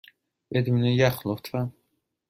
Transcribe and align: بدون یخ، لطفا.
بدون 0.51 0.83
یخ، 0.85 1.17
لطفا. 1.27 1.61